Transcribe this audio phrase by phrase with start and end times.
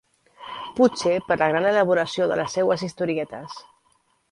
[0.79, 3.63] Potser per la gran elaboració de les seues historietes.